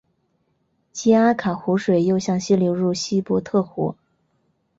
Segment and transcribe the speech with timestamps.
[0.91, 3.95] 基阿卡湖水又向西流入亚伯特湖。